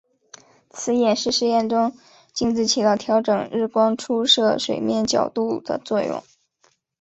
[0.71, 1.95] 此演示实验中
[2.33, 6.23] 镜子起到调整日光出射水面角度的作用。